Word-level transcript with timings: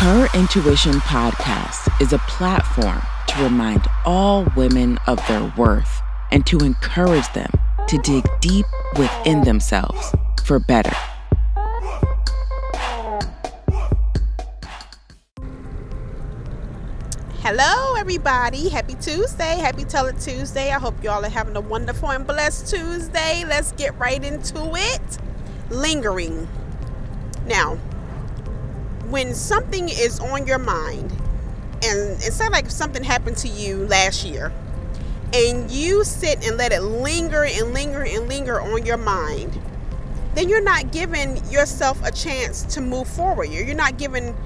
Her 0.00 0.28
Intuition 0.32 0.94
podcast 0.94 2.00
is 2.00 2.14
a 2.14 2.18
platform 2.20 3.02
to 3.26 3.42
remind 3.42 3.86
all 4.06 4.46
women 4.56 4.96
of 5.06 5.20
their 5.28 5.52
worth 5.58 6.00
and 6.30 6.46
to 6.46 6.56
encourage 6.60 7.30
them 7.34 7.50
to 7.86 7.98
dig 7.98 8.24
deep 8.40 8.64
within 8.96 9.42
themselves 9.42 10.14
for 10.42 10.58
better. 10.58 10.96
Hello, 17.42 17.94
everybody. 17.96 18.70
Happy 18.70 18.94
Tuesday. 19.02 19.58
Happy 19.58 19.84
Tell 19.84 20.06
It 20.06 20.18
Tuesday. 20.18 20.72
I 20.72 20.78
hope 20.78 20.94
you 21.04 21.10
all 21.10 21.22
are 21.26 21.28
having 21.28 21.56
a 21.56 21.60
wonderful 21.60 22.10
and 22.10 22.26
blessed 22.26 22.74
Tuesday. 22.74 23.44
Let's 23.46 23.72
get 23.72 23.94
right 23.98 24.24
into 24.24 24.72
it. 24.76 25.18
Lingering. 25.68 26.48
Now, 27.44 27.78
when 29.10 29.34
something 29.34 29.88
is 29.88 30.20
on 30.20 30.46
your 30.46 30.58
mind, 30.58 31.10
and 31.82 32.12
it's 32.22 32.38
not 32.38 32.52
like 32.52 32.70
something 32.70 33.02
happened 33.02 33.36
to 33.38 33.48
you 33.48 33.86
last 33.86 34.24
year, 34.24 34.52
and 35.34 35.70
you 35.70 36.04
sit 36.04 36.46
and 36.46 36.56
let 36.56 36.72
it 36.72 36.80
linger 36.80 37.44
and 37.44 37.72
linger 37.72 38.02
and 38.02 38.28
linger 38.28 38.60
on 38.60 38.84
your 38.84 38.96
mind, 38.96 39.60
then 40.34 40.48
you're 40.48 40.62
not 40.62 40.92
giving 40.92 41.36
yourself 41.50 42.02
a 42.04 42.12
chance 42.12 42.62
to 42.74 42.80
move 42.80 43.08
forward. 43.08 43.46
You're 43.46 43.74
not 43.74 43.98
giving 43.98 44.36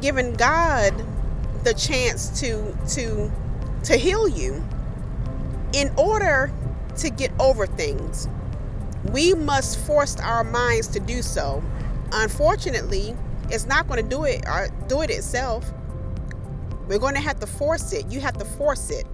giving 0.00 0.32
God 0.34 0.94
the 1.64 1.74
chance 1.74 2.40
to 2.40 2.76
to 2.90 3.30
to 3.84 3.96
heal 3.96 4.28
you. 4.28 4.64
In 5.74 5.92
order 5.98 6.50
to 6.96 7.10
get 7.10 7.30
over 7.38 7.66
things, 7.66 8.26
we 9.12 9.34
must 9.34 9.78
force 9.80 10.18
our 10.18 10.44
minds 10.44 10.88
to 10.88 11.00
do 11.00 11.20
so. 11.20 11.62
Unfortunately, 12.12 13.14
it's 13.50 13.66
not 13.66 13.88
going 13.88 14.02
to 14.02 14.08
do 14.08 14.24
it 14.24 14.44
or 14.46 14.64
uh, 14.64 14.68
do 14.88 15.02
it 15.02 15.10
itself. 15.10 15.72
We're 16.86 16.98
going 16.98 17.14
to 17.14 17.20
have 17.20 17.38
to 17.40 17.46
force 17.46 17.92
it. 17.92 18.10
You 18.10 18.20
have 18.20 18.38
to 18.38 18.44
force 18.44 18.90
it. 18.90 19.06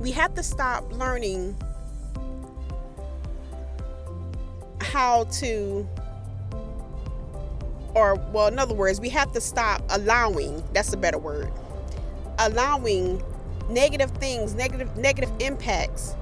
We 0.00 0.10
have 0.12 0.34
to 0.34 0.42
stop 0.42 0.90
learning 0.92 1.56
how 4.80 5.24
to 5.24 5.88
or 7.94 8.14
well 8.32 8.48
in 8.48 8.58
other 8.58 8.74
words 8.74 9.00
we 9.00 9.08
have 9.08 9.32
to 9.32 9.40
stop 9.40 9.82
allowing 9.90 10.62
that's 10.72 10.92
a 10.92 10.96
better 10.96 11.18
word 11.18 11.52
allowing 12.40 13.22
negative 13.70 14.10
things 14.12 14.54
negative 14.54 14.94
negative 14.96 15.30
impacts 15.40 16.14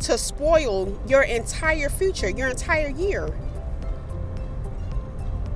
to 0.00 0.18
spoil 0.18 0.96
your 1.08 1.22
entire 1.22 1.88
future 1.88 2.28
your 2.28 2.48
entire 2.48 2.90
year 2.90 3.34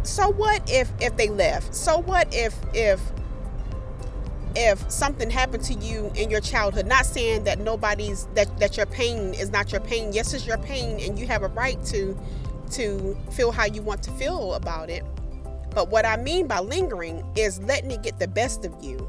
so 0.04 0.30
what 0.30 0.62
if 0.70 0.90
if 1.00 1.16
they 1.16 1.28
left 1.28 1.74
so 1.74 1.98
what 1.98 2.32
if 2.32 2.54
if 2.74 3.00
if 4.56 4.88
something 4.90 5.30
happened 5.30 5.64
to 5.64 5.74
you 5.74 6.12
in 6.14 6.30
your 6.30 6.40
childhood 6.40 6.86
not 6.86 7.04
saying 7.04 7.42
that 7.44 7.58
nobody's 7.58 8.26
that 8.34 8.58
that 8.58 8.76
your 8.76 8.86
pain 8.86 9.34
is 9.34 9.50
not 9.50 9.72
your 9.72 9.80
pain 9.80 10.12
yes 10.12 10.32
it's 10.32 10.46
your 10.46 10.58
pain 10.58 11.00
and 11.00 11.18
you 11.18 11.26
have 11.26 11.42
a 11.42 11.48
right 11.48 11.82
to 11.84 12.16
to 12.70 13.16
feel 13.30 13.52
how 13.52 13.64
you 13.66 13.82
want 13.82 14.02
to 14.02 14.10
feel 14.12 14.54
about 14.54 14.90
it. 14.90 15.04
But 15.74 15.90
what 15.90 16.06
I 16.06 16.16
mean 16.16 16.46
by 16.46 16.60
lingering 16.60 17.24
is 17.36 17.60
letting 17.60 17.90
it 17.90 18.02
get 18.02 18.18
the 18.18 18.28
best 18.28 18.64
of 18.64 18.72
you. 18.82 19.08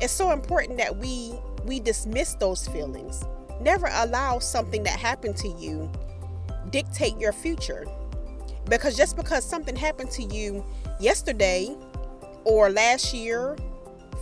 It's 0.00 0.12
so 0.12 0.32
important 0.32 0.78
that 0.78 0.96
we 0.96 1.34
we 1.64 1.80
dismiss 1.80 2.34
those 2.34 2.66
feelings. 2.68 3.22
Never 3.60 3.88
allow 3.92 4.38
something 4.38 4.82
that 4.84 4.98
happened 4.98 5.36
to 5.38 5.48
you 5.48 5.90
dictate 6.70 7.18
your 7.18 7.32
future. 7.32 7.84
Because 8.70 8.96
just 8.96 9.16
because 9.16 9.44
something 9.44 9.74
happened 9.74 10.12
to 10.12 10.22
you 10.22 10.64
yesterday 11.00 11.76
or 12.44 12.70
last 12.70 13.12
year, 13.12 13.56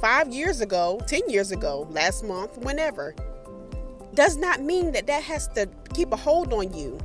5 0.00 0.32
years 0.32 0.62
ago, 0.62 1.00
10 1.06 1.28
years 1.28 1.52
ago, 1.52 1.86
last 1.90 2.24
month, 2.24 2.56
whenever, 2.58 3.14
does 4.14 4.38
not 4.38 4.62
mean 4.62 4.90
that 4.92 5.06
that 5.06 5.22
has 5.22 5.48
to 5.48 5.68
keep 5.92 6.12
a 6.12 6.16
hold 6.16 6.52
on 6.54 6.72
you 6.72 6.98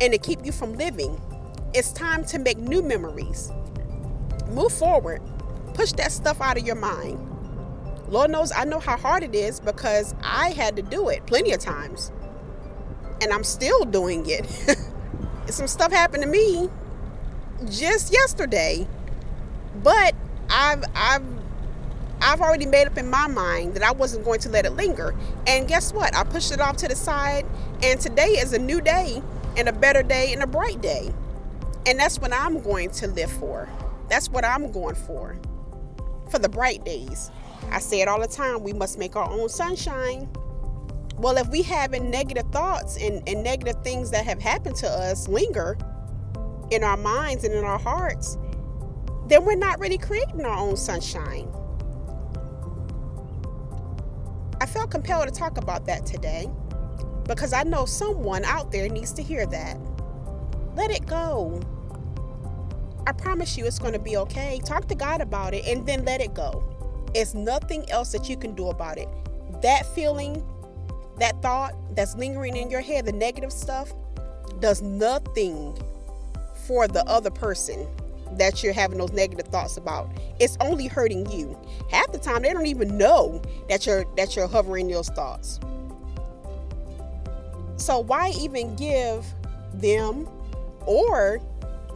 and 0.00 0.12
to 0.14 0.18
keep 0.18 0.44
you 0.46 0.50
from 0.50 0.74
living. 0.76 1.20
It's 1.74 1.92
time 1.92 2.24
to 2.24 2.38
make 2.38 2.56
new 2.56 2.80
memories. 2.80 3.52
Move 4.48 4.72
forward. 4.72 5.20
Push 5.74 5.92
that 5.92 6.10
stuff 6.10 6.40
out 6.40 6.56
of 6.56 6.66
your 6.66 6.76
mind. 6.76 7.24
Lord 8.08 8.30
knows 8.30 8.50
I 8.50 8.64
know 8.64 8.80
how 8.80 8.96
hard 8.96 9.22
it 9.22 9.34
is 9.34 9.60
because 9.60 10.14
I 10.22 10.50
had 10.50 10.74
to 10.76 10.82
do 10.82 11.10
it 11.10 11.26
plenty 11.26 11.52
of 11.52 11.60
times. 11.60 12.10
And 13.20 13.30
I'm 13.30 13.44
still 13.44 13.84
doing 13.84 14.24
it. 14.26 14.46
Some 15.50 15.66
stuff 15.66 15.92
happened 15.92 16.22
to 16.22 16.28
me 16.28 16.68
just 17.70 18.12
yesterday. 18.12 18.86
But 19.82 20.14
I've 20.50 20.84
I've 20.94 21.24
I've 22.20 22.40
already 22.40 22.66
made 22.66 22.86
up 22.86 22.98
in 22.98 23.08
my 23.08 23.28
mind 23.28 23.74
that 23.74 23.82
I 23.82 23.92
wasn't 23.92 24.24
going 24.24 24.40
to 24.40 24.48
let 24.48 24.66
it 24.66 24.70
linger. 24.70 25.14
And 25.46 25.68
guess 25.68 25.92
what? 25.92 26.14
I 26.16 26.24
pushed 26.24 26.52
it 26.52 26.60
off 26.60 26.76
to 26.78 26.88
the 26.88 26.96
side 26.96 27.46
and 27.82 28.00
today 28.00 28.30
is 28.30 28.52
a 28.52 28.58
new 28.58 28.80
day 28.80 29.22
and 29.56 29.68
a 29.68 29.72
better 29.72 30.02
day 30.02 30.32
and 30.32 30.42
a 30.42 30.46
bright 30.46 30.80
day. 30.80 31.12
And 31.86 31.98
that's 31.98 32.18
what 32.18 32.32
I'm 32.32 32.60
going 32.60 32.90
to 32.92 33.06
live 33.08 33.30
for. 33.30 33.68
That's 34.08 34.28
what 34.30 34.44
I'm 34.44 34.72
going 34.72 34.96
for. 34.96 35.36
For 36.30 36.38
the 36.38 36.48
bright 36.48 36.84
days. 36.84 37.30
I 37.70 37.78
say 37.78 38.00
it 38.00 38.08
all 38.08 38.20
the 38.20 38.28
time 38.28 38.62
we 38.62 38.72
must 38.72 38.98
make 38.98 39.16
our 39.16 39.30
own 39.30 39.48
sunshine. 39.48 40.28
Well, 41.18 41.36
if 41.36 41.48
we 41.48 41.62
having 41.62 42.10
negative 42.10 42.46
thoughts 42.52 42.96
and, 42.96 43.28
and 43.28 43.42
negative 43.42 43.82
things 43.82 44.10
that 44.12 44.24
have 44.24 44.40
happened 44.40 44.76
to 44.76 44.88
us 44.88 45.26
linger 45.26 45.76
in 46.70 46.84
our 46.84 46.96
minds 46.96 47.44
and 47.44 47.52
in 47.52 47.64
our 47.64 47.78
hearts, 47.78 48.38
then 49.26 49.44
we're 49.44 49.56
not 49.56 49.80
really 49.80 49.98
creating 49.98 50.44
our 50.44 50.56
own 50.56 50.76
sunshine. 50.76 51.48
I 54.60 54.66
felt 54.66 54.90
compelled 54.90 55.26
to 55.26 55.32
talk 55.32 55.58
about 55.58 55.86
that 55.86 56.06
today 56.06 56.48
because 57.24 57.52
I 57.52 57.62
know 57.62 57.84
someone 57.84 58.44
out 58.44 58.70
there 58.70 58.88
needs 58.88 59.12
to 59.14 59.22
hear 59.22 59.44
that. 59.46 59.78
Let 60.74 60.90
it 60.90 61.06
go. 61.06 61.60
I 63.06 63.12
promise 63.12 63.56
you 63.56 63.66
it's 63.66 63.78
going 63.78 63.92
to 63.92 63.98
be 63.98 64.16
okay. 64.18 64.60
Talk 64.64 64.86
to 64.88 64.94
God 64.94 65.20
about 65.20 65.52
it 65.54 65.66
and 65.66 65.86
then 65.86 66.04
let 66.04 66.20
it 66.20 66.34
go. 66.34 66.62
It's 67.14 67.34
nothing 67.34 67.88
else 67.90 68.12
that 68.12 68.28
you 68.28 68.36
can 68.36 68.54
do 68.54 68.68
about 68.68 68.98
it. 68.98 69.08
That 69.62 69.86
feeling, 69.94 70.44
that 71.20 71.40
thought 71.42 71.74
that's 71.94 72.14
lingering 72.16 72.56
in 72.56 72.70
your 72.70 72.80
head, 72.80 73.06
the 73.06 73.12
negative 73.12 73.52
stuff, 73.52 73.92
does 74.60 74.82
nothing 74.82 75.76
for 76.66 76.88
the 76.88 77.04
other 77.06 77.30
person 77.30 77.86
that 78.32 78.62
you're 78.62 78.72
having 78.72 78.98
those 78.98 79.12
negative 79.12 79.46
thoughts 79.48 79.76
about. 79.76 80.10
It's 80.38 80.56
only 80.60 80.86
hurting 80.86 81.30
you. 81.30 81.58
Half 81.90 82.12
the 82.12 82.18
time 82.18 82.42
they 82.42 82.52
don't 82.52 82.66
even 82.66 82.96
know 82.98 83.42
that 83.68 83.86
you're 83.86 84.04
that 84.16 84.36
you're 84.36 84.48
hovering 84.48 84.88
those 84.88 85.08
thoughts. 85.08 85.60
So 87.76 88.00
why 88.00 88.32
even 88.38 88.76
give 88.76 89.24
them 89.72 90.28
or 90.84 91.40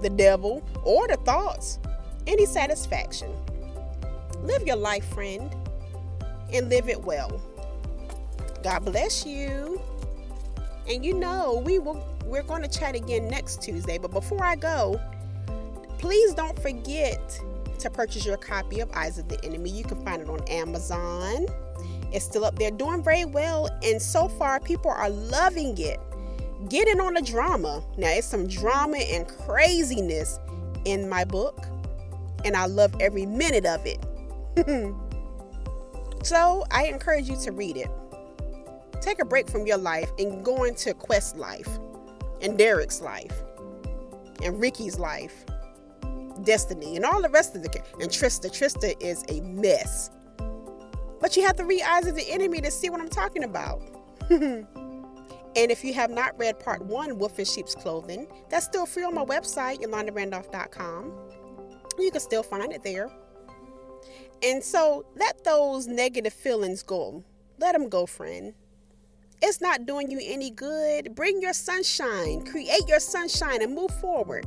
the 0.00 0.10
devil 0.10 0.62
or 0.84 1.06
the 1.09 1.16
thoughts 1.16 1.78
any 2.27 2.47
satisfaction? 2.47 3.31
Live 4.43 4.66
your 4.66 4.77
life, 4.77 5.04
friend, 5.12 5.54
and 6.53 6.69
live 6.69 6.89
it 6.89 7.03
well. 7.03 7.41
God 8.62 8.84
bless 8.84 9.26
you. 9.26 9.80
And 10.88 11.04
you 11.04 11.14
know, 11.14 11.62
we 11.64 11.78
will 11.78 12.04
we're 12.24 12.42
going 12.42 12.62
to 12.62 12.68
chat 12.68 12.94
again 12.94 13.28
next 13.28 13.62
Tuesday, 13.62 13.98
but 13.98 14.10
before 14.10 14.42
I 14.42 14.56
go, 14.56 15.00
please 15.98 16.32
don't 16.34 16.58
forget 16.60 17.40
to 17.78 17.90
purchase 17.90 18.24
your 18.24 18.36
copy 18.36 18.80
of 18.80 18.90
Eyes 18.92 19.18
of 19.18 19.28
the 19.28 19.42
Enemy. 19.44 19.70
You 19.70 19.84
can 19.84 20.02
find 20.04 20.22
it 20.22 20.28
on 20.28 20.40
Amazon. 20.48 21.46
It's 22.12 22.24
still 22.24 22.44
up 22.44 22.58
there 22.58 22.70
doing 22.70 23.02
very 23.02 23.24
well, 23.24 23.68
and 23.82 24.00
so 24.00 24.28
far, 24.28 24.60
people 24.60 24.90
are 24.90 25.10
loving 25.10 25.76
it. 25.78 26.00
Getting 26.68 27.00
on 27.00 27.14
the 27.14 27.22
drama. 27.22 27.82
Now, 27.98 28.10
it's 28.10 28.26
some 28.26 28.46
drama 28.46 28.98
and 28.98 29.26
craziness 29.26 30.38
in 30.84 31.08
my 31.08 31.24
book, 31.24 31.66
and 32.44 32.56
I 32.56 32.66
love 32.66 32.94
every 33.00 33.26
minute 33.26 33.66
of 33.66 33.84
it. 33.84 33.98
so, 36.22 36.65
I 36.70 36.84
encourage 36.84 37.28
you 37.28 37.36
to 37.42 37.53
read 37.53 37.76
it. 37.76 37.91
Take 39.03 39.21
a 39.21 39.25
break 39.25 39.51
from 39.51 39.66
your 39.66 39.78
life 39.78 40.13
and 40.19 40.45
go 40.45 40.63
into 40.63 40.95
Quest 40.95 41.37
life, 41.37 41.69
and 42.41 42.57
Derek's 42.57 43.01
life, 43.01 43.43
and 44.45 44.60
Ricky's 44.60 44.97
life, 44.97 45.45
Destiny, 46.45 46.95
and 46.95 47.04
all 47.04 47.21
the 47.21 47.28
rest 47.28 47.57
of 47.57 47.65
the 47.65 47.83
and 48.01 48.09
Trista. 48.09 48.49
Trista 48.49 48.95
is 49.03 49.25
a 49.28 49.41
mess. 49.41 50.10
But 51.21 51.37
you 51.37 51.43
have 51.45 51.57
to 51.57 51.65
read 51.65 51.83
Eyes 51.83 52.07
of 52.07 52.15
the 52.15 52.31
Enemy 52.31 52.60
to 52.60 52.71
see 52.71 52.91
what 52.91 53.01
I'm 53.01 53.09
talking 53.09 53.43
about. 53.43 53.83
and 54.31 54.66
if 55.57 55.83
you 55.84 55.95
have 55.95 56.10
not 56.10 56.39
read 56.39 56.60
part 56.60 56.84
one, 56.84 57.19
Wolf 57.19 57.41
in 57.41 57.45
Sheep's 57.45 57.75
Clothing, 57.75 58.28
that's 58.51 58.66
still 58.66 58.87
free 58.87 59.03
on 59.03 59.15
my 59.15 59.25
website, 59.25 59.81
yolandarandolph.com. 59.83 61.13
You 61.99 62.10
can 62.13 62.21
still 62.21 62.45
find 62.45 62.72
it 62.72 62.84
there. 62.84 63.10
And 64.45 64.63
so 64.63 65.04
let 65.16 65.43
those 65.43 65.89
negative 65.89 66.33
feelings 66.33 66.84
go. 66.84 67.25
Let 67.59 67.72
them 67.72 67.89
go, 67.89 68.07
friend. 68.07 68.54
It's 69.44 69.60
not 69.60 69.86
doing 69.86 70.09
you 70.09 70.21
any 70.22 70.50
good. 70.50 71.16
Bring 71.16 71.42
your 71.42 71.53
sunshine, 71.53 72.47
create 72.47 72.86
your 72.86 73.00
sunshine, 73.00 73.60
and 73.60 73.74
move 73.74 73.91
forward. 74.00 74.47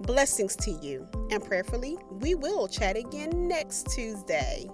Blessings 0.00 0.56
to 0.56 0.72
you, 0.72 1.06
and 1.30 1.42
prayerfully, 1.42 1.96
we 2.10 2.34
will 2.34 2.66
chat 2.66 2.96
again 2.96 3.46
next 3.46 3.86
Tuesday. 3.94 4.68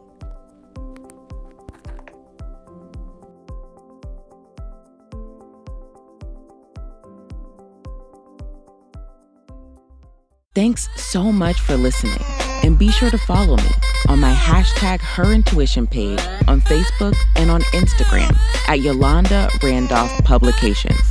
Thanks 10.55 10.89
so 10.97 11.31
much 11.31 11.61
for 11.61 11.77
listening. 11.77 12.40
And 12.63 12.79
be 12.79 12.91
sure 12.91 13.11
to 13.11 13.19
follow 13.19 13.57
me 13.57 13.71
on 14.09 14.21
my 14.21 14.33
hashtag 14.35 15.01
Her 15.01 15.33
Intuition 15.33 15.87
page 15.87 16.21
on 16.47 16.61
Facebook 16.61 17.17
and 17.37 17.51
on 17.51 17.63
Instagram 17.73 18.37
at 18.69 18.81
Yolanda 18.81 19.49
Randolph 19.63 20.13
Publications. 20.25 21.10